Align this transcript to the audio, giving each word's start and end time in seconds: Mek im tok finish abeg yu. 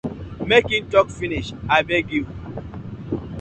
Mek 0.49 0.65
im 0.77 0.85
tok 0.91 1.07
finish 1.17 1.51
abeg 1.77 2.05
yu. 2.15 2.23